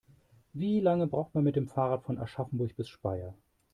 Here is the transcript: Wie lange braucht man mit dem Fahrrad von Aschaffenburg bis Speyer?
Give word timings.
Wie 0.53 0.79
lange 0.79 1.05
braucht 1.05 1.35
man 1.35 1.43
mit 1.43 1.55
dem 1.55 1.67
Fahrrad 1.67 2.01
von 2.01 2.17
Aschaffenburg 2.17 2.75
bis 2.75 2.89
Speyer? 2.89 3.35